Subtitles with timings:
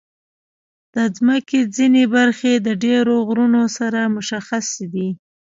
[0.93, 0.97] د
[1.27, 5.09] مځکې ځینې برخې د ډېرو غرونو سره مشخصې دي.